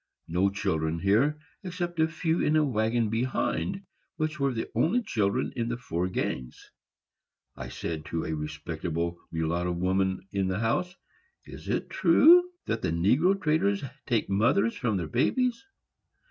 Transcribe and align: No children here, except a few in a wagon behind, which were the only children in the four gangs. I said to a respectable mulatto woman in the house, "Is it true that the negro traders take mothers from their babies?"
No 0.27 0.49
children 0.49 0.97
here, 0.97 1.39
except 1.61 1.99
a 1.99 2.07
few 2.07 2.41
in 2.41 2.55
a 2.55 2.65
wagon 2.65 3.11
behind, 3.11 3.83
which 4.15 4.39
were 4.39 4.51
the 4.51 4.67
only 4.73 5.03
children 5.03 5.53
in 5.55 5.69
the 5.69 5.77
four 5.77 6.07
gangs. 6.09 6.71
I 7.55 7.69
said 7.69 8.05
to 8.05 8.25
a 8.25 8.33
respectable 8.33 9.19
mulatto 9.31 9.73
woman 9.73 10.27
in 10.31 10.47
the 10.47 10.57
house, 10.57 10.95
"Is 11.45 11.69
it 11.69 11.91
true 11.91 12.49
that 12.65 12.81
the 12.81 12.89
negro 12.89 13.39
traders 13.39 13.83
take 14.07 14.27
mothers 14.27 14.75
from 14.75 14.97
their 14.97 15.07
babies?" 15.07 15.63